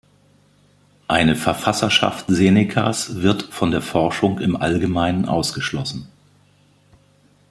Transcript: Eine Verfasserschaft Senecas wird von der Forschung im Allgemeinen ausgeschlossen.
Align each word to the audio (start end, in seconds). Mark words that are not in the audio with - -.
Eine 1.07 1.35
Verfasserschaft 1.35 2.25
Senecas 2.27 3.21
wird 3.21 3.43
von 3.43 3.69
der 3.69 3.83
Forschung 3.83 4.39
im 4.39 4.55
Allgemeinen 4.55 5.27
ausgeschlossen. 5.29 6.09